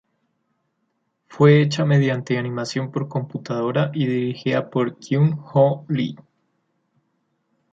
[1.27, 6.15] Fue hecha mediante animación por computadora y dirigida por Kyung Ho Lee.